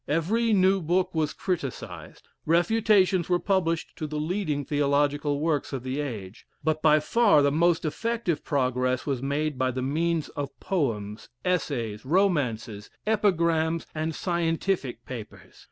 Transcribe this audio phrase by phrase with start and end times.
[0.07, 5.99] Every new book was criticised refutations were published to the leading theological works of the
[5.99, 11.29] age; but by far the roost effective progress was made by the means of poems,
[11.45, 15.57] essays, romances, epigrams, and scientific papers.